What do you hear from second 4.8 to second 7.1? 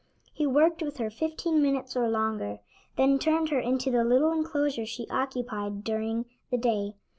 she occupied during the day.